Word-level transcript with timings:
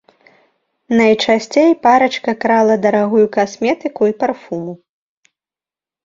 Найчасцей 0.99 1.73
парачка 1.83 2.33
крала 2.45 2.77
дарагую 2.85 3.23
касметыку 3.35 4.03
і 4.13 4.17
парфуму. 4.23 4.73